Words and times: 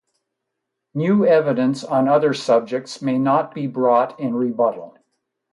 New 0.95 1.27
evidence 1.27 1.83
on 1.83 2.07
other 2.07 2.33
subjects 2.33 3.03
may 3.03 3.19
not 3.19 3.53
be 3.53 3.67
brought 3.67 4.19
in 4.19 4.33
rebuttal. 4.33 4.97